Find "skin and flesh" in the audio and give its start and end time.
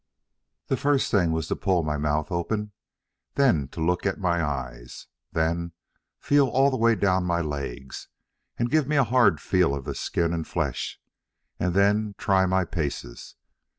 9.93-10.99